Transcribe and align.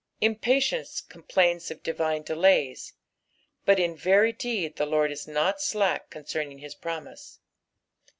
Impatience 0.19 0.99
complains 0.99 1.69
of 1.69 1.83
divine 1.83 2.23
delays, 2.23 2.93
but 3.65 3.79
in 3.79 3.95
very 3.95 4.31
deed 4.33 4.77
the 4.77 4.85
Lord 4.87 5.11
is 5.11 5.27
not 5.27 5.61
slack 5.61 6.09
concerning 6.09 6.57
his 6.57 6.73
promise. 6.73 7.39